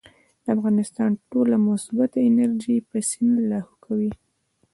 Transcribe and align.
د 0.43 0.47
انسان 0.67 1.11
ټوله 1.29 1.55
مثبت 1.67 2.11
انرجي 2.27 2.75
پۀ 2.89 2.99
سين 3.09 3.31
لاهو 3.49 3.73
کوي- 3.85 4.11